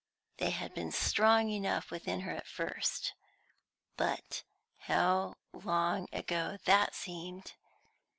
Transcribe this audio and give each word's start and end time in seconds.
They 0.39 0.49
had 0.49 0.73
been 0.73 0.91
strong 0.91 1.51
enough 1.51 1.91
within 1.91 2.21
her 2.21 2.31
at 2.31 2.47
first, 2.47 3.13
but 3.97 4.41
how 4.79 5.35
long 5.53 6.07
ago 6.11 6.57
that 6.65 6.95
seemed! 6.95 7.53